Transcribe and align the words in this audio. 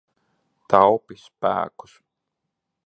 Taupi 0.73 1.19
spēkus. 1.25 1.97